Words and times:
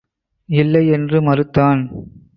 இல்லை 0.49 0.87
என்று 0.87 1.21
மறுத்தான். 1.21 1.81